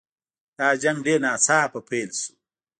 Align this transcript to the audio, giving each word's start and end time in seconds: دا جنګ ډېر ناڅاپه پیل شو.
دا 0.57 0.67
جنګ 0.81 0.97
ډېر 1.05 1.19
ناڅاپه 1.25 1.79
پیل 1.89 2.09
شو. 2.19 2.31